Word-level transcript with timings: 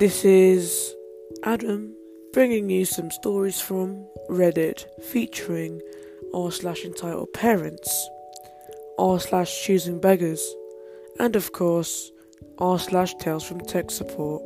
This 0.00 0.24
is 0.24 0.96
Adam 1.42 1.94
bringing 2.32 2.70
you 2.70 2.86
some 2.86 3.10
stories 3.10 3.60
from 3.60 4.08
Reddit 4.30 4.86
featuring 5.04 5.78
r 6.32 6.50
slash 6.50 6.86
entitled 6.86 7.34
parents, 7.34 8.08
r 8.98 9.20
slash 9.20 9.62
choosing 9.62 10.00
beggars, 10.00 10.40
and 11.18 11.36
of 11.36 11.52
course 11.52 12.10
r 12.56 12.78
slash 12.78 13.14
tales 13.16 13.44
from 13.44 13.60
tech 13.60 13.90
support. 13.90 14.40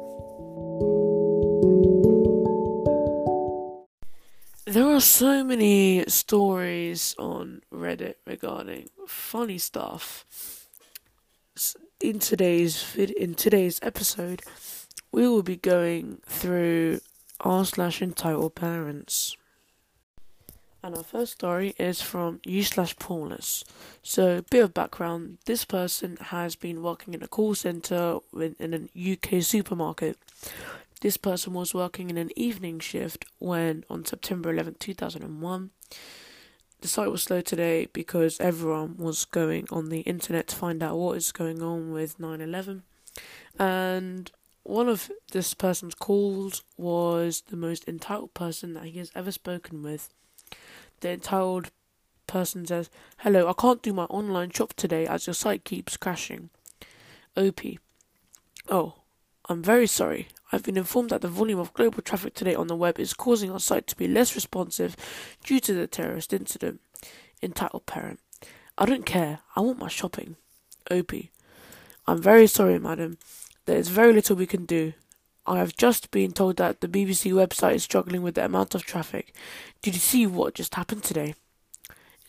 There 4.67 4.93
are 4.93 5.01
so 5.01 5.45
many 5.45 6.05
stories 6.09 7.15
on 7.17 7.61
Reddit 7.73 8.17
regarding 8.27 8.89
funny 9.07 9.59
stuff. 9.59 10.27
In 12.01 12.19
today's 12.19 12.97
in 12.97 13.37
today's 13.37 13.79
episode, 13.83 14.43
we 15.15 15.29
will 15.29 15.45
be 15.45 15.57
going 15.57 16.19
through 16.27 16.99
r 17.39 17.65
slash 17.65 18.03
entitled 18.03 18.57
parents. 18.57 19.37
And 20.83 20.97
our 20.97 21.05
first 21.05 21.35
story 21.35 21.73
is 21.79 22.03
from 22.03 22.41
u 22.45 22.65
slash 22.65 22.97
Paulus. 22.97 23.65
So, 24.03 24.43
bit 24.51 24.65
of 24.65 24.75
background: 24.75 25.39
this 25.47 25.65
person 25.65 26.17
has 26.17 26.57
been 26.57 26.83
working 26.83 27.15
in 27.15 27.23
a 27.23 27.29
call 27.29 27.55
center 27.55 28.19
in 28.59 28.75
a 28.75 29.13
UK 29.13 29.41
supermarket. 29.41 30.19
This 31.01 31.17
person 31.17 31.53
was 31.53 31.73
working 31.73 32.11
in 32.11 32.19
an 32.19 32.31
evening 32.35 32.81
shift 32.81 33.25
when, 33.39 33.85
on 33.89 34.05
September 34.05 34.51
11, 34.51 34.77
2001, 34.81 35.71
the 36.81 36.89
site 36.89 37.11
was 37.11 37.23
slow 37.23 37.41
today 37.41 37.87
because 37.93 38.41
everyone 38.41 38.97
was 38.97 39.25
going 39.27 39.67
on 39.71 39.91
the 39.91 40.01
internet 40.01 40.49
to 40.49 40.57
find 40.57 40.83
out 40.83 40.97
what 40.97 41.17
is 41.17 41.31
going 41.31 41.63
on 41.63 41.93
with 41.93 42.19
9 42.19 42.41
11. 42.41 42.83
And 43.61 44.33
one 44.65 44.89
of 44.89 45.11
this 45.31 45.55
person's 45.55 45.95
calls 45.95 46.63
was 46.77 47.43
the 47.49 47.57
most 47.57 47.87
entitled 47.87 48.35
person 48.35 48.75
that 48.75 48.87
he 48.87 48.99
has 48.99 49.13
ever 49.15 49.31
spoken 49.31 49.83
with. 49.83 50.09
The 51.01 51.11
entitled 51.11 51.71
person 52.27 52.67
says, 52.67 52.91
Hello, 53.19 53.49
I 53.49 53.53
can't 53.53 53.83
do 53.83 53.93
my 53.93 54.05
online 54.05 54.51
shop 54.51 54.73
today 54.75 55.07
as 55.07 55.27
your 55.27 55.35
site 55.35 55.65
keeps 55.65 55.97
crashing. 55.97 56.49
OP. 57.37 57.61
Oh, 58.69 58.95
I'm 59.49 59.63
very 59.63 59.87
sorry. 59.87 60.29
I've 60.51 60.63
been 60.63 60.79
informed 60.79 61.11
that 61.11 61.21
the 61.21 61.29
volume 61.29 61.59
of 61.59 61.75
global 61.75 62.01
traffic 62.01 62.35
today 62.35 62.55
on 62.55 62.69
the 62.69 62.77
web 62.77 62.99
is 62.99 63.13
causing 63.13 63.51
our 63.51 63.61
site 63.61 63.87
to 63.89 63.97
be 63.97 64.09
less 64.09 64.35
responsive 64.35 64.97
due 65.45 65.61
to 65.61 65.75
the 65.75 65.87
terrorist 65.87 66.33
incident. 66.33 66.81
Entitled 67.43 67.85
parent. 67.85 68.21
I 68.79 68.87
don't 68.87 69.05
care. 69.05 69.41
I 69.55 69.61
want 69.61 69.79
my 69.79 69.89
shopping. 69.89 70.37
OP. 70.91 71.13
I'm 72.07 72.23
very 72.23 72.47
sorry, 72.47 72.79
madam. 72.79 73.19
There 73.67 73.79
is 73.79 73.89
very 73.89 74.13
little 74.13 74.37
we 74.37 74.47
can 74.47 74.67
do. 74.67 74.93
I 75.47 75.59
have 75.59 75.77
just 75.77 76.11
been 76.11 76.33
told 76.33 76.59
that 76.59 76.81
the 76.81 76.89
BBC 76.89 77.33
website 77.33 77.77
is 77.77 77.83
struggling 77.83 78.23
with 78.23 78.35
the 78.35 78.45
amount 78.45 78.75
of 78.75 78.85
traffic. 78.85 79.35
Did 79.81 79.95
you 79.95 80.01
see 80.01 80.27
what 80.27 80.55
just 80.55 80.75
happened 80.75 81.03
today? 81.03 81.35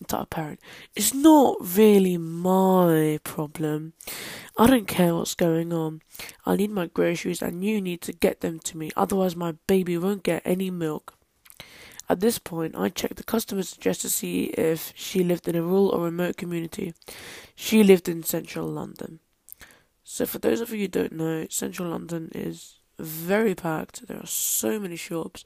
Entitled 0.02 0.30
parent. 0.30 0.59
It's 0.95 1.13
not 1.13 1.58
really 1.59 2.17
my 2.17 3.19
problem. 3.23 3.94
I 4.58 4.67
don't 4.67 4.88
care 4.88 5.16
what's 5.16 5.36
going 5.36 5.73
on. 5.73 6.02
I 6.45 6.56
need 6.56 6.72
my 6.72 6.88
groceries 6.88 7.41
and 7.41 7.63
you 7.63 7.81
need 7.81 8.02
to 8.02 8.13
get 8.13 8.39
them 8.39 8.59
to 8.59 8.78
me, 8.78 8.91
otherwise, 8.95 9.36
my 9.36 9.56
baby 9.67 9.97
won't 9.97 10.23
get 10.23 10.41
any 10.45 10.69
milk. 10.69 11.16
At 12.08 12.19
this 12.19 12.39
point, 12.39 12.75
I 12.78 12.89
checked 12.89 13.16
the 13.16 13.23
customer's 13.23 13.73
address 13.73 13.97
to 14.00 14.09
see 14.09 14.45
if 14.45 14.94
she 14.95 15.23
lived 15.23 15.47
in 15.47 15.56
a 15.56 15.61
rural 15.61 15.89
or 15.89 16.06
remote 16.06 16.38
community. 16.38 16.94
She 17.56 17.83
lived 17.83 18.08
in 18.08 18.23
central 18.23 18.67
London. 18.67 19.19
So, 20.08 20.28
for 20.28 20.38
those 20.38 20.61
of 20.61 20.70
you 20.70 20.81
who 20.81 20.88
don't 20.88 21.14
know, 21.14 21.48
central 21.50 21.89
London 21.89 22.31
is 22.36 22.75
very 23.00 23.56
packed. 23.56 24.07
There 24.07 24.19
are 24.19 24.28
so 24.28 24.80
many 24.80 24.96
shops. 24.96 25.44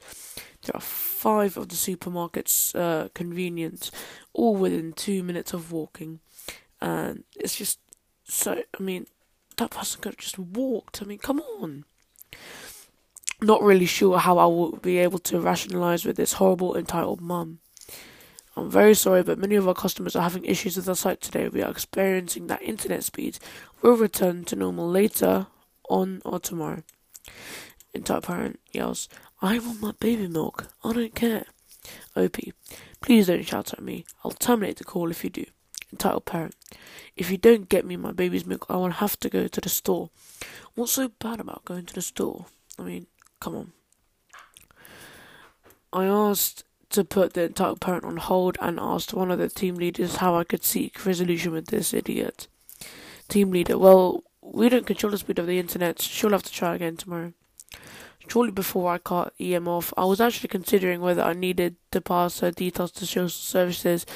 There 0.62 0.76
are 0.76 0.82
five 0.82 1.56
of 1.56 1.70
the 1.70 1.76
supermarkets 1.76 2.78
uh, 2.78 3.08
convenient, 3.14 3.90
all 4.34 4.54
within 4.54 4.92
two 4.92 5.22
minutes 5.22 5.54
of 5.54 5.72
walking. 5.72 6.20
And 6.78 7.24
it's 7.34 7.56
just 7.56 7.80
so, 8.24 8.62
I 8.78 8.82
mean, 8.82 9.06
that 9.56 9.70
person 9.70 10.02
could 10.02 10.12
have 10.12 10.18
just 10.18 10.38
walked. 10.38 11.00
I 11.00 11.06
mean, 11.06 11.18
come 11.18 11.40
on. 11.40 11.84
Not 13.40 13.62
really 13.62 13.86
sure 13.86 14.18
how 14.18 14.36
I 14.36 14.44
will 14.44 14.72
be 14.72 14.98
able 14.98 15.18
to 15.20 15.40
rationalize 15.40 16.04
with 16.04 16.16
this 16.16 16.34
horrible 16.34 16.76
entitled 16.76 17.22
mum. 17.22 17.60
I'm 18.60 18.70
very 18.70 18.92
sorry, 18.92 19.22
but 19.22 19.38
many 19.38 19.54
of 19.54 19.66
our 19.66 19.72
customers 19.72 20.14
are 20.14 20.22
having 20.22 20.44
issues 20.44 20.76
with 20.76 20.86
our 20.86 20.94
site 20.94 21.22
today. 21.22 21.48
We 21.48 21.62
are 21.62 21.70
experiencing 21.70 22.48
that 22.48 22.60
internet 22.60 23.02
speed 23.02 23.38
will 23.80 23.96
return 23.96 24.44
to 24.44 24.54
normal 24.54 24.86
later 24.86 25.46
on 25.88 26.20
or 26.26 26.38
tomorrow. 26.38 26.82
Entitled 27.94 28.24
parent 28.24 28.60
yells, 28.70 29.08
I 29.40 29.58
want 29.58 29.80
my 29.80 29.92
baby 29.92 30.28
milk. 30.28 30.66
I 30.84 30.92
don't 30.92 31.14
care. 31.14 31.46
OP, 32.14 32.36
please 33.00 33.28
don't 33.28 33.46
shout 33.46 33.72
at 33.72 33.80
me. 33.80 34.04
I'll 34.22 34.32
terminate 34.32 34.76
the 34.76 34.84
call 34.84 35.10
if 35.10 35.24
you 35.24 35.30
do. 35.30 35.46
Entitled 35.90 36.26
parent, 36.26 36.54
if 37.16 37.30
you 37.30 37.38
don't 37.38 37.70
get 37.70 37.86
me 37.86 37.96
my 37.96 38.12
baby's 38.12 38.44
milk, 38.44 38.66
I 38.68 38.76
will 38.76 38.90
have 38.90 39.18
to 39.20 39.30
go 39.30 39.48
to 39.48 39.60
the 39.62 39.70
store. 39.70 40.10
What's 40.74 40.92
so 40.92 41.08
bad 41.08 41.40
about 41.40 41.64
going 41.64 41.86
to 41.86 41.94
the 41.94 42.02
store? 42.02 42.44
I 42.78 42.82
mean, 42.82 43.06
come 43.40 43.56
on. 43.56 43.72
I 45.94 46.04
asked 46.04 46.64
to 46.90 47.04
put 47.04 47.34
the 47.34 47.44
entitled 47.44 47.80
parent 47.80 48.04
on 48.04 48.16
hold 48.16 48.56
and 48.60 48.78
asked 48.80 49.14
one 49.14 49.30
of 49.30 49.38
the 49.38 49.48
team 49.48 49.76
leaders 49.76 50.16
how 50.16 50.36
I 50.36 50.44
could 50.44 50.64
seek 50.64 51.04
resolution 51.06 51.52
with 51.52 51.68
this 51.68 51.94
idiot. 51.94 52.48
Team 53.28 53.50
leader, 53.50 53.78
well, 53.78 54.24
we 54.42 54.68
don't 54.68 54.86
control 54.86 55.12
the 55.12 55.18
speed 55.18 55.38
of 55.38 55.46
the 55.46 55.58
internet. 55.58 56.00
She'll 56.00 56.30
have 56.30 56.42
to 56.42 56.52
try 56.52 56.74
again 56.74 56.96
tomorrow. 56.96 57.32
Shortly 58.28 58.52
before 58.52 58.92
I 58.92 58.98
cut 58.98 59.32
EM 59.40 59.66
off, 59.66 59.92
I 59.96 60.04
was 60.04 60.20
actually 60.20 60.48
considering 60.48 61.00
whether 61.00 61.22
I 61.22 61.32
needed 61.32 61.76
to 61.90 62.00
pass 62.00 62.40
her 62.40 62.50
details 62.50 62.92
to 62.92 63.06
social 63.06 63.28
services 63.28 64.06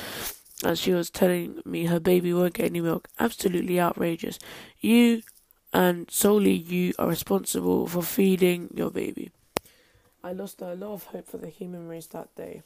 as 0.64 0.78
she 0.78 0.92
was 0.92 1.10
telling 1.10 1.60
me 1.64 1.86
her 1.86 2.00
baby 2.00 2.32
won't 2.32 2.54
get 2.54 2.66
any 2.66 2.80
milk. 2.80 3.08
Absolutely 3.18 3.80
outrageous. 3.80 4.38
You 4.80 5.22
and 5.72 6.10
solely 6.10 6.52
you 6.52 6.94
are 6.98 7.08
responsible 7.08 7.86
for 7.86 8.02
feeding 8.02 8.70
your 8.74 8.90
baby. 8.90 9.30
I 10.24 10.32
lost 10.32 10.62
a 10.62 10.74
lot 10.74 10.94
of 10.94 11.04
hope 11.04 11.28
for 11.28 11.36
the 11.36 11.50
human 11.50 11.86
race 11.86 12.06
that 12.06 12.34
day. 12.34 12.62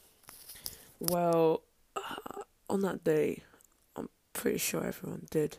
Well, 0.97 1.61
uh, 1.93 2.43
on 2.69 2.81
that 2.83 3.03
day, 3.03 3.43
I'm 3.97 4.07
pretty 4.31 4.59
sure 4.59 4.85
everyone 4.85 5.27
did. 5.29 5.57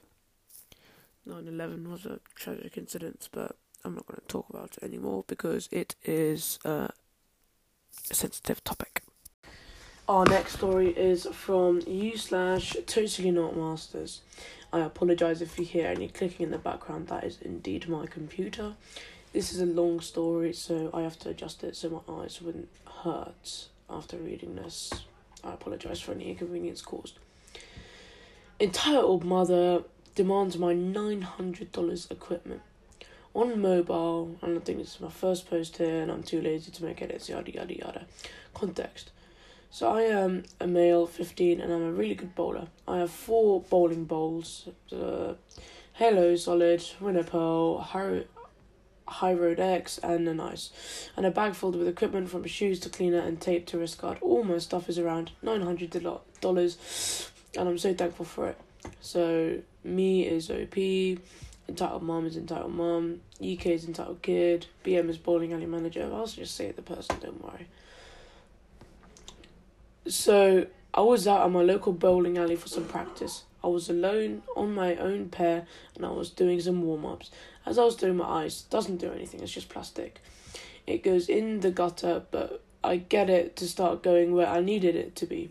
9 1.27 1.47
11 1.47 1.91
was 1.91 2.07
a 2.07 2.21
tragic 2.35 2.79
incident, 2.79 3.29
but 3.33 3.55
I'm 3.85 3.95
not 3.95 4.07
going 4.07 4.19
to 4.19 4.27
talk 4.27 4.49
about 4.49 4.79
it 4.79 4.83
anymore 4.83 5.25
because 5.27 5.69
it 5.71 5.95
is 6.03 6.59
uh, 6.65 6.89
a 8.11 8.15
sensitive 8.15 8.65
topic. 8.65 9.03
Our 10.09 10.25
next 10.25 10.55
story 10.55 10.89
is 10.89 11.27
from 11.27 11.83
you 11.87 12.17
slash 12.17 12.77
totally 12.87 13.31
not 13.31 13.55
masters. 13.55 14.23
I 14.73 14.81
apologize 14.81 15.43
if 15.43 15.59
you 15.59 15.67
hear 15.67 15.89
any 15.89 16.09
clicking 16.09 16.45
in 16.45 16.51
the 16.51 16.59
background. 16.59 17.09
That 17.09 17.25
is 17.25 17.39
indeed 17.43 17.91
my 17.91 18.07
computer. 18.07 18.75
This 19.33 19.53
is 19.53 19.61
a 19.61 19.67
long 19.67 20.01
story, 20.01 20.53
so 20.53 20.91
I 20.93 21.03
have 21.03 21.17
to 21.21 21.29
adjust 21.29 21.63
it 21.63 21.77
so 21.77 22.03
my 22.09 22.23
eyes 22.23 22.43
wouldn't 22.43 22.69
hurt 23.05 23.69
after 23.89 24.17
reading 24.17 24.57
this. 24.57 24.93
I 25.45 25.53
apologize 25.53 26.01
for 26.01 26.11
any 26.13 26.31
inconvenience 26.31 26.83
caused. 26.83 27.21
Entitled 28.59 29.25
mother 29.25 29.85
demands 30.17 30.59
my 30.59 30.75
$900 30.75 32.11
equipment 32.11 32.63
on 33.33 33.61
mobile, 33.63 34.37
and 34.43 34.57
I 34.57 34.61
think 34.61 34.79
this 34.79 34.97
is 34.97 35.01
my 35.01 35.11
first 35.11 35.49
post 35.49 35.77
here, 35.77 36.03
and 36.03 36.11
I'm 36.11 36.25
too 36.25 36.41
lazy 36.41 36.73
to 36.73 36.85
make 36.85 37.01
edits, 37.01 37.29
yada 37.29 37.53
yada 37.53 37.79
yada. 37.79 38.07
Context. 38.53 39.13
So 39.71 39.89
I 39.93 40.03
am 40.03 40.43
a 40.59 40.67
male, 40.67 41.07
15, 41.07 41.61
and 41.61 41.73
I'm 41.73 41.85
a 41.85 41.93
really 41.93 42.17
good 42.17 42.35
bowler. 42.35 42.67
I 42.89 42.99
have 42.99 43.13
four 43.13 43.61
bowling 43.61 44.07
balls, 44.07 44.69
uh, 44.91 45.35
Halo 45.93 46.35
Solid, 46.35 46.83
Winner 47.01 47.23
Pearl, 47.23 47.79
High, 47.79 48.25
Hy-Road 49.11 49.59
X, 49.59 49.99
and 49.99 50.27
a 50.29 50.35
nice, 50.35 50.71
and 51.17 51.27
a 51.27 51.31
bag 51.31 51.55
filled 51.55 51.77
with 51.77 51.89
equipment 51.89 52.31
from 52.31 52.45
shoes 52.45 52.79
to 52.81 52.89
cleaner 52.89 53.19
and 53.19 53.41
tape 53.41 53.67
to 53.67 53.79
wrist 53.79 54.01
guard. 54.01 54.19
All 54.21 54.45
my 54.45 54.59
stuff 54.59 54.89
is 54.89 54.99
around 54.99 55.33
$900, 55.45 57.29
and 57.57 57.69
I'm 57.69 57.79
so 57.79 57.93
thankful 57.95 58.25
for 58.25 58.49
it. 58.49 58.59
So, 59.01 59.59
me 59.85 60.27
is 60.27 60.51
OP, 60.51 60.77
entitled 61.69 62.03
mom 62.03 62.27
is 62.27 62.37
entitled 62.37 62.73
mom, 62.73 63.21
UK 63.41 63.67
is 63.67 63.85
entitled 63.85 64.23
kid, 64.23 64.67
BM 64.85 65.09
is 65.09 65.19
bowling 65.19 65.53
alley 65.53 65.67
manager. 65.67 66.09
I'll 66.13 66.27
just 66.27 66.55
say 66.55 66.67
it 66.67 66.77
the 66.77 66.83
person, 66.83 67.17
don't 67.21 67.43
worry. 67.43 67.67
So, 70.07 70.67
I 70.95 71.01
was 71.03 71.27
out 71.27 71.45
at 71.45 71.51
my 71.51 71.63
local 71.63 71.93
bowling 71.93 72.39
alley 72.39 72.57
for 72.57 72.69
some 72.69 72.85
practice. 72.85 73.45
I 73.63 73.69
was 73.69 73.91
alone 73.91 74.43
on 74.57 74.75
my 74.75 74.97
own 74.97 75.29
pair 75.29 75.67
and 75.95 76.05
I 76.05 76.11
was 76.11 76.31
doing 76.31 76.61
some 76.61 76.83
warm 76.83 77.05
ups. 77.05 77.31
As 77.67 77.79
I 77.79 77.85
was 77.85 77.97
doing 77.97 78.17
my 78.17 78.45
ice, 78.45 78.63
doesn't 78.63 78.97
do 78.99 79.13
anything, 79.13 79.41
it's 79.41 79.53
just 79.53 79.69
plastic. 79.69 80.21
It 80.87 81.03
goes 81.03 81.29
in 81.29 81.61
the 81.61 81.71
gutter, 81.71 82.23
but 82.31 82.63
I 82.83 82.97
get 82.97 83.29
it 83.29 83.57
to 83.57 83.69
start 83.69 84.03
going 84.03 84.33
where 84.33 84.49
I 84.49 84.61
needed 84.61 84.97
it 84.97 85.15
to 85.17 85.27
be. 85.27 85.51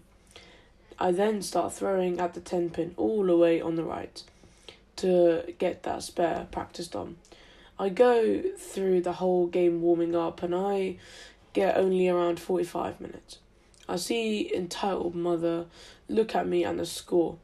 I 0.98 1.12
then 1.12 1.42
start 1.42 1.74
throwing 1.74 2.20
at 2.20 2.34
the 2.34 2.42
10 2.42 2.72
pin 2.72 2.94
all 2.98 3.24
the 3.26 3.38
way 3.38 3.62
on 3.62 3.76
the 3.76 3.84
right 3.84 4.22
to 4.98 5.54
get 5.58 5.84
that 5.84 6.04
spare 6.04 6.48
practiced 6.52 6.96
on. 6.96 7.16
I 7.78 7.88
go 7.88 8.42
through 8.58 9.02
the 9.02 9.14
whole 9.14 9.48
game 9.48 9.82
warming 9.82 10.14
up 10.14 10.44
and 10.44 10.54
I 10.54 10.98
get 11.54 11.78
only 11.78 12.10
around 12.10 12.40
45 12.40 13.00
minutes. 13.00 13.38
I 13.88 13.96
see 13.96 14.54
entitled 14.54 15.16
mother 15.16 15.68
look 16.10 16.36
at 16.36 16.48
me 16.48 16.66
and 16.66 16.78
the 16.78 16.86
score, 16.86 17.38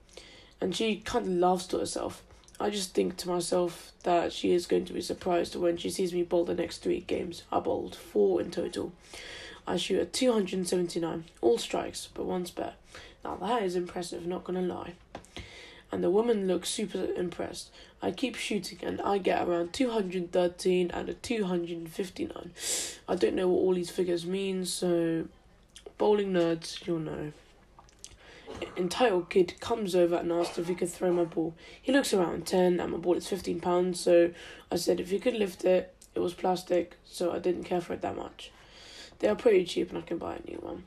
and 0.62 0.75
she 0.75 0.98
kind 0.98 1.25
of 1.25 1.34
laughs 1.34 1.68
to 1.68 1.80
herself. 1.80 2.24
I 2.60 2.69
just 2.69 2.94
think 2.94 3.18
to 3.18 3.28
myself 3.28 3.92
that 4.04 4.31
she 4.31 4.54
is 4.54 4.66
going 4.66 4.86
to 4.86 4.94
be 4.94 5.02
surprised 5.02 5.56
when 5.56 5.75
she 5.75 5.90
sees 5.90 6.13
me 6.13 6.24
bowl 6.24 6.46
the 6.46 6.54
next 6.54 6.78
three 6.78 7.02
games. 7.02 7.44
I 7.52 7.60
bowled 7.60 7.96
four 7.96 8.40
in 8.40 8.50
total. 8.50 8.94
I 9.68 9.78
shoot 9.78 10.00
at 10.00 10.13
279, 10.13 11.25
all 11.42 11.57
strikes, 11.57 12.07
but 12.13 12.25
one 12.25 12.46
spare. 12.46 12.75
Now 13.24 13.36
that 13.38 13.63
is 13.63 13.75
impressive, 13.75 14.25
not 14.25 14.44
gonna 14.44 14.62
lie. 14.62 14.94
And 15.92 16.04
the 16.04 16.10
woman 16.10 16.48
looks 16.48 16.69
super 16.69 17.06
impressed. 17.16 17.72
I 18.02 18.12
keep 18.12 18.36
shooting 18.36 18.80
and 18.84 19.02
I 19.02 19.18
get 19.18 19.48
around 19.48 19.74
213 19.74 20.92
and 20.92 21.10
a 21.10 21.13
259. 21.13 22.52
I 23.07 23.16
don't 23.16 23.36
know 23.36 23.48
what 23.50 23.60
all 23.60 23.74
these 23.74 23.90
figures 23.90 24.25
mean, 24.25 24.66
so 24.66 25.25
bowling 25.98 26.34
nerds, 26.34 26.86
you'll 26.86 27.00
know. 27.00 27.31
Entitled 28.78 29.30
kid 29.30 29.60
comes 29.60 29.96
over 29.96 30.16
and 30.16 30.31
asks 30.31 30.57
if 30.57 30.68
he 30.68 30.75
could 30.75 30.90
throw 30.90 31.12
my 31.12 31.24
ball. 31.24 31.54
He 31.81 31.92
looks 31.92 32.13
around 32.13 32.46
10 32.46 32.80
and 32.80 32.92
my 32.92 32.98
ball 32.98 33.16
is 33.16 33.28
15 33.28 33.60
pounds, 33.60 34.00
so 34.00 34.31
I 34.72 34.75
said 34.75 35.00
if 35.00 35.10
he 35.10 35.19
could 35.19 35.36
lift 35.36 35.63
it, 35.63 35.94
it 36.13 36.19
was 36.19 36.34
plastic, 36.34 36.98
so 37.06 37.31
I 37.31 37.40
didn't 37.40 37.63
care 37.63 37.81
for 37.81 37.94
it 37.94 38.02
that 38.02 38.16
much. 38.16 38.52
They 39.19 39.28
are 39.28 39.36
pretty 39.36 39.66
cheap 39.66 39.90
and 39.90 39.98
I 39.98 40.02
can 40.02 40.18
buy 40.18 40.36
a 40.36 40.50
new 40.50 40.57
one. 40.57 40.84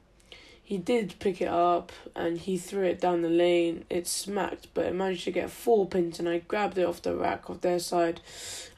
He 0.62 0.76
did 0.76 1.14
pick 1.18 1.40
it 1.40 1.48
up 1.48 1.92
and 2.14 2.38
he 2.38 2.58
threw 2.58 2.84
it 2.84 3.00
down 3.00 3.22
the 3.22 3.30
lane. 3.30 3.86
It 3.88 4.06
smacked, 4.06 4.68
but 4.74 4.84
it 4.84 4.94
managed 4.94 5.24
to 5.24 5.30
get 5.30 5.50
four 5.50 5.86
pins 5.86 6.18
and 6.18 6.28
I 6.28 6.40
grabbed 6.40 6.76
it 6.76 6.84
off 6.84 7.00
the 7.00 7.16
rack 7.16 7.48
of 7.48 7.62
their 7.62 7.78
side. 7.78 8.20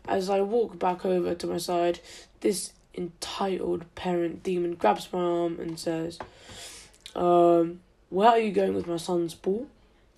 As 0.06 0.30
I 0.30 0.40
walk 0.40 0.78
back 0.78 1.04
over 1.04 1.34
to 1.34 1.46
my 1.48 1.58
side, 1.58 1.98
this 2.42 2.72
entitled 2.96 3.92
parent 3.96 4.44
demon 4.44 4.74
grabs 4.74 5.12
my 5.12 5.20
arm 5.20 5.58
and 5.58 5.80
says, 5.80 6.20
um, 7.16 7.80
where 8.10 8.30
are 8.30 8.38
you 8.38 8.50
going 8.50 8.74
with 8.74 8.88
my 8.88 8.96
son's 8.96 9.34
ball? 9.34 9.68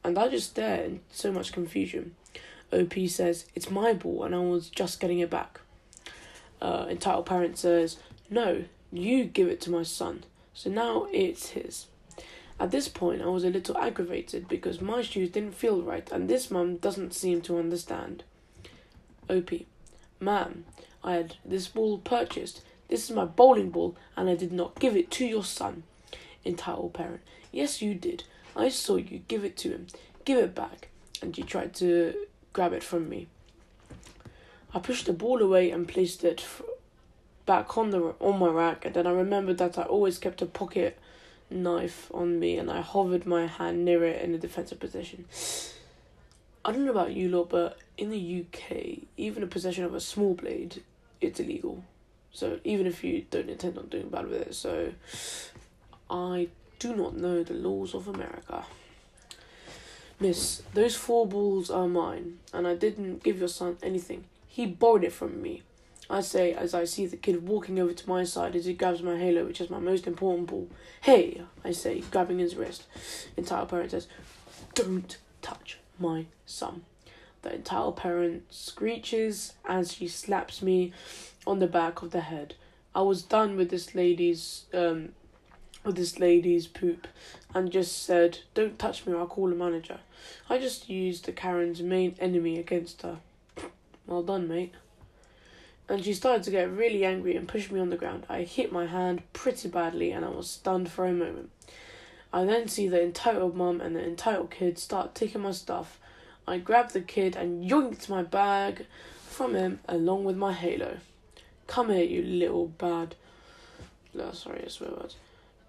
And 0.03 0.19
I 0.19 0.29
just 0.29 0.50
stare 0.50 0.83
in 0.83 1.00
so 1.11 1.31
much 1.31 1.53
confusion. 1.53 2.17
OP 2.73 2.94
says, 3.06 3.44
It's 3.55 3.71
my 3.71 3.93
ball 3.93 4.25
and 4.25 4.35
I 4.35 4.39
was 4.39 4.69
just 4.69 4.99
getting 4.99 5.21
it 5.21 5.31
back. 5.31 5.61
Uh, 6.61 6.87
entitled 6.89 7.27
parent 7.27 7.59
says, 7.59 7.99
No, 8.31 8.65
you 8.91 9.25
give 9.25 9.49
it 9.49 9.61
to 9.62 9.71
my 9.71 9.83
son. 9.83 10.25
So 10.55 10.71
now 10.71 11.06
it's 11.12 11.50
his. 11.50 11.87
At 12.59 12.71
this 12.71 12.89
point, 12.89 13.23
I 13.23 13.27
was 13.27 13.44
a 13.44 13.50
little 13.50 13.77
aggravated 13.77 14.49
because 14.49 14.81
my 14.81 15.03
shoes 15.03 15.31
didn't 15.31 15.55
feel 15.55 15.83
right 15.83 16.11
and 16.11 16.29
this 16.29 16.50
mum 16.50 16.77
doesn't 16.77 17.15
seem 17.15 17.43
to 17.43 17.59
understand. 17.59 18.25
OP, 19.29 19.50
ma'am, 20.19 20.65
I 21.05 21.15
had 21.15 21.37
this 21.45 21.69
ball 21.69 21.99
purchased. 21.99 22.62
This 22.88 23.09
is 23.09 23.17
my 23.17 23.25
bowling 23.25 23.71
ball 23.71 23.97
and 24.17 24.31
I 24.31 24.35
did 24.35 24.53
not 24.53 24.79
give 24.79 24.97
it 24.97 25.11
to 25.12 25.27
your 25.27 25.45
son. 25.45 25.83
Entitled 26.44 26.94
parent, 26.94 27.21
yes, 27.50 27.81
you 27.81 27.94
did. 27.94 28.25
I 28.56 28.69
saw 28.69 28.97
you 28.97 29.23
give 29.29 29.44
it 29.44 29.56
to 29.59 29.71
him. 29.71 29.87
Give 30.25 30.39
it 30.39 30.55
back. 30.55 30.89
And 31.21 31.37
you 31.37 31.44
tried 31.44 31.75
to 31.75 32.15
grab 32.53 32.73
it 32.73 32.83
from 32.83 33.09
me. 33.09 33.29
I 34.75 34.79
pushed 34.79 35.06
the 35.06 35.12
ball 35.12 35.41
away 35.41 35.71
and 35.71 35.87
placed 35.87 36.25
it 36.25 36.44
back 37.44 37.77
on 37.77 37.91
the 37.91 38.15
on 38.21 38.39
my 38.39 38.49
rack, 38.49 38.85
and 38.85 38.94
then 38.94 39.06
I 39.06 39.12
remembered 39.12 39.59
that 39.59 39.79
I 39.79 39.83
always 39.83 40.19
kept 40.19 40.43
a 40.43 40.47
pocket 40.47 40.99
knife 41.50 42.11
on 42.15 42.39
me, 42.39 42.56
and 42.56 42.71
I 42.71 42.81
hovered 42.81 43.27
my 43.27 43.47
hand 43.47 43.85
near 43.85 44.05
it 44.05 44.23
in 44.23 44.35
a 44.35 44.38
defensive 44.38 44.81
position. 44.81 45.27
I 46.65 46.73
don't 46.73 46.85
know 46.85 46.93
about 46.93 47.12
you 47.12 47.29
lot, 47.29 47.50
but 47.50 47.79
in 47.99 48.11
the 48.11 48.45
UK, 48.45 49.09
even 49.17 49.43
a 49.43 49.49
possession 49.49 49.85
of 49.85 49.95
a 49.95 50.00
small 50.00 50.35
blade, 50.35 50.83
it's 51.21 51.41
illegal. 51.41 51.85
So 52.33 52.61
even 52.65 52.87
if 52.87 53.05
you 53.05 53.27
don't 53.31 53.50
intend 53.50 53.77
on 53.77 53.88
doing 53.88 54.09
bad 54.09 54.29
with 54.29 54.41
it, 54.41 54.55
so 54.55 54.93
I 56.10 56.49
do 56.78 56.94
not 56.94 57.16
know 57.16 57.43
the 57.43 57.54
laws 57.54 57.94
of 57.94 58.08
America. 58.08 58.64
Miss, 60.20 60.62
those 60.75 60.94
four 60.94 61.26
balls 61.26 61.70
are 61.70 61.88
mine, 61.88 62.38
and 62.52 62.66
I 62.66 62.75
didn't 62.75 63.22
give 63.25 63.38
your 63.38 63.49
son 63.49 63.76
anything. 63.82 64.25
He 64.46 64.66
borrowed 64.66 65.04
it 65.04 65.12
from 65.12 65.43
me. 65.43 65.62
I 66.10 66.20
say 66.20 66.52
as 66.52 66.75
I 66.75 66.84
see 66.84 67.06
the 67.06 67.16
kid 67.16 67.49
walking 67.49 67.78
over 67.78 67.93
to 67.93 68.08
my 68.08 68.25
side 68.25 68.54
as 68.54 68.66
he 68.66 68.75
grabs 68.75 69.02
my 69.02 69.16
halo, 69.16 69.44
which 69.44 69.60
is 69.60 69.70
my 69.70 69.78
most 69.78 70.06
important 70.06 70.49
ball. 70.49 70.69
Hey, 71.00 71.43
I 71.64 71.72
say, 71.72 72.02
grabbing 72.10 72.38
his 72.38 72.54
wrist. 72.54 72.84
Entire 73.37 73.64
parent 73.64 73.93
says, 73.93 74.08
Don't 74.75 75.16
touch 75.40 75.78
my 75.99 76.26
son. 76.44 76.84
The 77.43 77.54
entire 77.54 77.93
parent 77.93 78.44
screeches 78.52 79.54
as 79.66 79.94
she 79.94 80.06
slaps 80.06 80.62
me 80.62 80.93
on 81.46 81.58
the 81.58 81.66
back 81.66 82.02
of 82.02 82.10
the 82.10 82.20
head. 82.20 82.54
I 82.94 83.02
was 83.02 83.22
done 83.22 83.56
with 83.56 83.70
this 83.70 83.94
lady's 83.94 84.66
um 84.75 85.10
with 85.84 85.96
this 85.96 86.19
lady's 86.19 86.67
poop 86.67 87.06
and 87.55 87.70
just 87.70 88.02
said, 88.05 88.38
Don't 88.55 88.79
touch 88.79 89.06
me 89.06 89.12
or 89.12 89.19
I'll 89.19 89.26
call 89.26 89.52
a 89.52 89.55
manager. 89.55 90.00
I 90.49 90.58
just 90.58 90.88
used 90.88 91.25
the 91.25 91.32
Karen's 91.32 91.82
main 91.82 92.14
enemy 92.19 92.58
against 92.58 93.02
her. 93.02 93.19
Well 94.06 94.23
done, 94.23 94.49
mate 94.49 94.73
and 95.93 96.02
she 96.02 96.14
started 96.14 96.43
to 96.43 96.50
get 96.50 96.70
really 96.70 97.05
angry 97.05 97.37
and 97.37 97.46
pushed 97.46 97.70
me 97.70 97.79
on 97.79 97.90
the 97.90 97.96
ground. 97.96 98.25
I 98.26 98.43
hit 98.43 98.73
my 98.73 98.87
hand 98.87 99.23
pretty 99.34 99.69
badly 99.69 100.11
and 100.11 100.25
I 100.25 100.31
was 100.31 100.49
stunned 100.49 100.90
for 100.90 101.05
a 101.05 101.12
moment. 101.12 101.50
I 102.32 102.46
then 102.46 102.69
see 102.69 102.88
the 102.88 103.02
entitled 103.02 103.55
mum 103.55 103.81
and 103.82 103.94
the 103.94 104.02
entitled 104.02 104.50
kid 104.50 104.78
start 104.78 105.14
taking 105.14 105.43
my 105.43 105.50
stuff. 105.50 105.99
I 106.49 106.56
grab 106.56 106.93
the 106.93 107.02
kid 107.02 107.37
and 107.37 107.69
yoinked 107.69 108.08
my 108.08 108.23
bag 108.23 108.87
from 109.28 109.55
him 109.55 109.81
along 109.87 110.25
with 110.25 110.37
my 110.37 110.55
halo. 110.55 110.96
Come 111.67 111.90
here, 111.90 112.05
you 112.05 112.23
little 112.23 112.69
bad. 112.69 113.14
No, 114.14 114.32
sorry, 114.32 114.62
I 114.64 114.69
swear 114.69 114.93
words. 114.93 115.17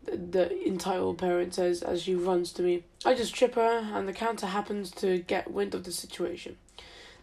The, 0.05 0.67
entitled 0.67 1.17
parent 1.17 1.55
says 1.55 1.81
as 1.81 2.03
she 2.03 2.15
runs 2.15 2.51
to 2.53 2.61
me. 2.61 2.83
I 3.05 3.13
just 3.13 3.33
trip 3.33 3.55
her, 3.55 3.89
and 3.93 4.07
the 4.07 4.13
counter 4.13 4.47
happens 4.47 4.91
to 4.91 5.19
get 5.19 5.51
wind 5.51 5.73
of 5.73 5.83
the 5.83 5.91
situation. 5.91 6.57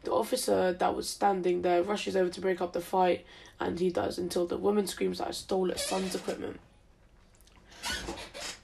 The 0.05 0.13
officer 0.13 0.73
that 0.73 0.97
was 0.97 1.09
standing 1.09 1.63
there 1.63 1.83
rushes 1.83 2.17
over 2.17 2.31
to 2.31 2.41
break 2.41 2.61
up 2.61 2.73
the 2.73 2.81
fight, 2.81 3.27
and 3.59 3.79
he 3.79 3.91
does 3.91 4.19
until 4.19 4.47
the 4.47 4.57
woman 4.57 4.87
screams 4.87 5.19
that 5.19 5.29
I 5.29 5.33
stole 5.33 5.69
her 5.69 5.77
son's 5.77 6.15
equipment. 6.15 6.59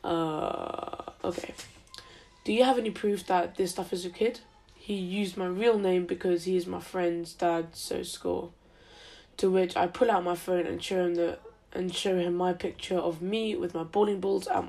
Uh, 0.03 1.03
okay. 1.25 1.53
Do 2.45 2.53
you 2.53 2.65
have 2.65 2.79
any 2.79 2.91
proof 2.91 3.27
that 3.27 3.57
this 3.57 3.73
stuff 3.73 3.93
is 3.93 4.05
a 4.05 4.11
kid? 4.11 4.41
He 4.77 4.95
used 4.95 5.37
my 5.37 5.47
real 5.47 5.79
name 5.79 6.07
because 6.07 6.45
he 6.45 6.57
is 6.57 6.67
my 6.67 6.81
friend's 6.81 7.35
dad, 7.35 7.71
so 7.73 8.03
score. 8.05 8.51
To 9.39 9.51
which 9.51 9.77
I 9.77 9.89
pull 9.89 10.11
out 10.11 10.25
my 10.25 10.37
phone 10.37 10.65
and 10.65 10.83
show 10.83 11.05
him 11.05 11.17
the 11.17 11.39
and 11.73 11.95
show 11.95 12.17
him 12.17 12.35
my 12.35 12.53
picture 12.53 12.99
of 12.99 13.21
me 13.21 13.55
with 13.57 13.75
my 13.75 13.83
bowling 13.83 14.21
balls 14.21 14.47
at, 14.49 14.65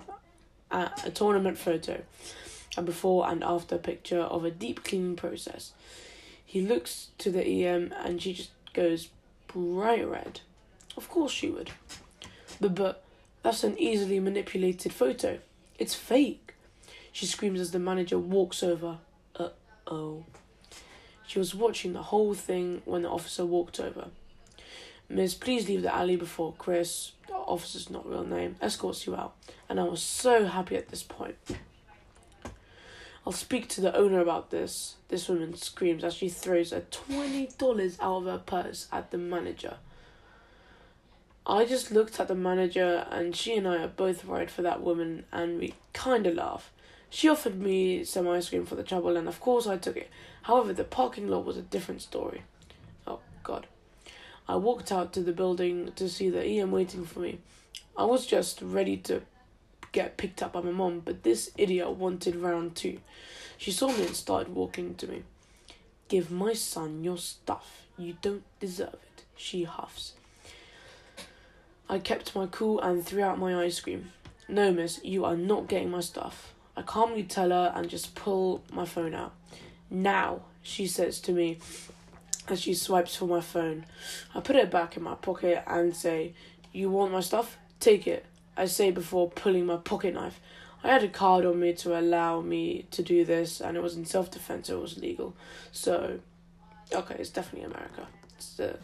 at 0.71 1.05
a 1.05 1.11
tournament 1.11 1.57
photo, 1.57 2.01
a 2.75 2.81
before 2.81 3.29
and 3.29 3.43
after 3.43 3.77
picture 3.77 4.21
of 4.21 4.43
a 4.43 4.51
deep 4.51 4.83
cleaning 4.83 5.15
process. 5.15 5.73
He 6.45 6.61
looks 6.61 7.09
to 7.19 7.31
the 7.31 7.65
EM 7.65 7.93
and 8.03 8.21
she 8.21 8.33
just 8.33 8.51
goes 8.73 9.09
bright 9.47 10.07
red. 10.07 10.41
Of 10.95 11.09
course 11.09 11.31
she 11.31 11.49
would. 11.49 11.71
But, 12.59 12.75
but 12.75 13.03
that's 13.43 13.63
an 13.63 13.77
easily 13.77 14.19
manipulated 14.19 14.93
photo. 14.93 15.39
It's 15.77 15.95
fake. 15.95 16.55
She 17.11 17.25
screams 17.25 17.59
as 17.59 17.71
the 17.71 17.79
manager 17.79 18.17
walks 18.17 18.63
over. 18.63 18.99
Uh 19.35 19.49
oh. 19.87 20.25
She 21.25 21.39
was 21.39 21.53
watching 21.53 21.93
the 21.93 22.03
whole 22.03 22.33
thing 22.33 22.81
when 22.85 23.01
the 23.01 23.09
officer 23.09 23.45
walked 23.45 23.79
over. 23.79 24.07
Miss, 25.09 25.33
please 25.33 25.67
leave 25.69 25.83
the 25.83 25.93
alley 25.93 26.15
before 26.15 26.53
Chris, 26.57 27.13
officer's 27.47 27.89
not 27.89 28.07
real 28.07 28.25
name, 28.25 28.57
escorts 28.61 29.07
you 29.07 29.15
out. 29.15 29.35
And 29.69 29.79
I 29.79 29.83
was 29.83 30.01
so 30.01 30.45
happy 30.45 30.75
at 30.75 30.89
this 30.89 31.03
point. 31.03 31.37
I'll 33.25 33.33
speak 33.33 33.67
to 33.69 33.81
the 33.81 33.95
owner 33.95 34.19
about 34.19 34.51
this. 34.51 34.95
This 35.09 35.27
woman 35.27 35.55
screams 35.55 36.03
as 36.03 36.13
she 36.13 36.29
throws 36.29 36.71
a 36.71 36.81
$20 36.81 37.97
out 37.99 38.17
of 38.17 38.25
her 38.25 38.37
purse 38.37 38.87
at 38.91 39.11
the 39.11 39.17
manager. 39.17 39.77
I 41.45 41.65
just 41.65 41.91
looked 41.91 42.19
at 42.19 42.27
the 42.27 42.35
manager, 42.35 43.07
and 43.09 43.35
she 43.35 43.55
and 43.55 43.67
I 43.67 43.83
are 43.83 43.87
both 43.87 44.25
worried 44.25 44.51
for 44.51 44.61
that 44.63 44.81
woman, 44.81 45.25
and 45.31 45.59
we 45.59 45.75
kinda 45.93 46.33
laugh. 46.33 46.71
She 47.09 47.29
offered 47.29 47.59
me 47.59 48.03
some 48.03 48.27
ice 48.27 48.49
cream 48.49 48.65
for 48.65 48.75
the 48.75 48.83
trouble, 48.83 49.15
and 49.15 49.29
of 49.29 49.39
course 49.39 49.65
I 49.65 49.77
took 49.77 49.95
it. 49.95 50.09
However, 50.43 50.73
the 50.73 50.83
parking 50.83 51.29
lot 51.29 51.45
was 51.45 51.55
a 51.55 51.61
different 51.61 52.01
story. 52.01 52.43
I 54.49 54.55
walked 54.55 54.91
out 54.91 55.11
to 55.13 55.21
the 55.21 55.33
building 55.33 55.91
to 55.95 56.07
see 56.07 56.29
the 56.29 56.43
EM 56.43 56.71
waiting 56.71 57.05
for 57.05 57.19
me. 57.19 57.39
I 57.97 58.05
was 58.05 58.25
just 58.25 58.61
ready 58.61 58.95
to 58.97 59.21
get 59.91 60.17
picked 60.17 60.41
up 60.41 60.53
by 60.53 60.61
my 60.61 60.71
mom, 60.71 61.01
but 61.01 61.23
this 61.23 61.51
idiot 61.57 61.89
wanted 61.91 62.35
round 62.35 62.75
two. 62.75 62.99
She 63.57 63.71
saw 63.71 63.87
me 63.87 64.05
and 64.05 64.15
started 64.15 64.53
walking 64.53 64.95
to 64.95 65.07
me. 65.07 65.23
Give 66.07 66.31
my 66.31 66.53
son 66.53 67.03
your 67.03 67.17
stuff. 67.17 67.83
You 67.97 68.15
don't 68.21 68.43
deserve 68.59 68.93
it, 68.93 69.23
she 69.35 69.63
huffs. 69.63 70.13
I 71.89 71.99
kept 71.99 72.35
my 72.35 72.47
cool 72.47 72.79
and 72.79 73.05
threw 73.05 73.23
out 73.23 73.39
my 73.39 73.61
ice 73.61 73.79
cream. 73.79 74.11
No, 74.47 74.71
miss, 74.71 75.03
you 75.03 75.25
are 75.25 75.35
not 75.35 75.67
getting 75.67 75.89
my 75.89 76.01
stuff. 76.01 76.53
I 76.77 76.83
calmly 76.83 77.23
tell 77.23 77.49
her 77.49 77.73
and 77.75 77.89
just 77.89 78.15
pull 78.15 78.61
my 78.71 78.85
phone 78.85 79.13
out. 79.13 79.33
Now, 79.89 80.41
she 80.61 80.85
says 80.85 81.19
to 81.21 81.31
me, 81.31 81.59
as 82.47 82.61
she 82.61 82.73
swipes 82.73 83.15
for 83.15 83.25
my 83.25 83.41
phone. 83.41 83.85
I 84.33 84.39
put 84.39 84.55
it 84.55 84.71
back 84.71 84.97
in 84.97 85.03
my 85.03 85.15
pocket 85.15 85.63
and 85.67 85.95
say, 85.95 86.33
You 86.71 86.89
want 86.89 87.11
my 87.11 87.19
stuff? 87.19 87.57
Take 87.79 88.07
it. 88.07 88.25
I 88.55 88.65
say 88.65 88.91
before 88.91 89.29
pulling 89.29 89.65
my 89.65 89.77
pocket 89.77 90.13
knife. 90.13 90.39
I 90.83 90.89
had 90.89 91.03
a 91.03 91.09
card 91.09 91.45
on 91.45 91.59
me 91.59 91.73
to 91.73 91.99
allow 91.99 92.41
me 92.41 92.85
to 92.91 93.01
do 93.03 93.25
this, 93.25 93.61
and 93.61 93.75
it 93.75 93.83
was 93.83 93.95
in 93.95 94.05
self 94.05 94.31
defense, 94.31 94.67
so 94.67 94.77
it 94.77 94.81
was 94.81 94.97
legal. 94.97 95.35
So, 95.71 96.19
okay, 96.93 97.15
it's 97.19 97.29
definitely 97.29 97.69
America. 97.69 98.07
It's 98.35 98.53
the, 98.53 98.77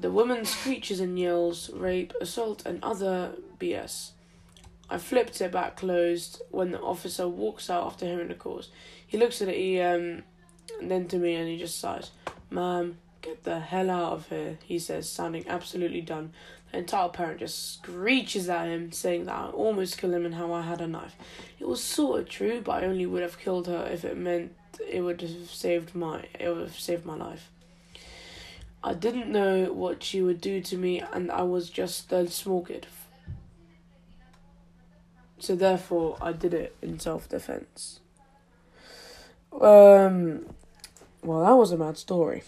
the 0.00 0.10
woman 0.10 0.44
screeches 0.44 1.00
and 1.00 1.18
yells, 1.18 1.70
rape, 1.70 2.12
assault, 2.20 2.64
and 2.64 2.82
other 2.82 3.32
BS. 3.58 4.10
I 4.88 4.98
flipped 4.98 5.40
it 5.40 5.52
back 5.52 5.76
closed 5.76 6.42
when 6.50 6.72
the 6.72 6.80
officer 6.80 7.28
walks 7.28 7.70
out 7.70 7.86
after 7.86 8.06
hearing 8.06 8.28
the 8.28 8.34
calls. 8.34 8.70
He 9.06 9.18
looks 9.18 9.40
at 9.40 9.48
the 9.48 9.80
EM 9.80 10.24
and 10.80 10.90
then 10.90 11.06
to 11.08 11.16
me 11.16 11.34
and 11.34 11.48
he 11.48 11.58
just 11.58 11.78
sighs. 11.78 12.10
Ma'am, 12.50 12.98
get 13.22 13.44
the 13.44 13.60
hell 13.60 13.90
out 13.90 14.12
of 14.12 14.28
here, 14.28 14.58
he 14.64 14.78
says, 14.78 15.08
sounding 15.08 15.48
absolutely 15.48 16.00
done. 16.00 16.32
The 16.72 16.78
entire 16.78 17.08
parent 17.08 17.40
just 17.40 17.74
screeches 17.74 18.48
at 18.48 18.68
him, 18.68 18.92
saying 18.92 19.26
that 19.26 19.34
I 19.34 19.46
almost 19.48 19.98
killed 19.98 20.14
him 20.14 20.26
and 20.26 20.34
how 20.34 20.52
I 20.52 20.62
had 20.62 20.80
a 20.80 20.86
knife. 20.86 21.16
It 21.58 21.66
was 21.66 21.82
sort 21.82 22.20
of 22.20 22.28
true, 22.28 22.60
but 22.60 22.82
I 22.82 22.86
only 22.86 23.06
would 23.06 23.22
have 23.22 23.38
killed 23.38 23.66
her 23.66 23.88
if 23.90 24.04
it 24.04 24.16
meant 24.16 24.52
it 24.88 25.02
would 25.02 25.20
have 25.20 25.50
saved 25.50 25.94
my 25.94 26.24
it 26.38 26.48
would 26.48 26.62
have 26.62 26.78
saved 26.78 27.04
my 27.04 27.16
life. 27.16 27.50
I 28.82 28.94
didn't 28.94 29.30
know 29.30 29.72
what 29.72 30.02
she 30.02 30.22
would 30.22 30.40
do 30.40 30.60
to 30.62 30.76
me, 30.76 31.00
and 31.00 31.30
I 31.30 31.42
was 31.42 31.68
just 31.68 32.10
a 32.12 32.28
small 32.28 32.64
kid. 32.64 32.86
So 35.38 35.54
therefore, 35.54 36.16
I 36.20 36.32
did 36.32 36.54
it 36.54 36.76
in 36.80 36.98
self 36.98 37.28
defense. 37.28 38.00
Um, 39.52 40.46
well, 41.22 41.40
that 41.44 41.52
was 41.52 41.72
a 41.72 41.76
mad 41.76 41.98
story. 41.98 42.42